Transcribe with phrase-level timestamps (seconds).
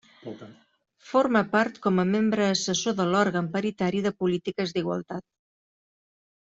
[1.09, 5.29] Forma part com a membre assessor de l'Òrgan Paritari de Polítiques d'Igualtat.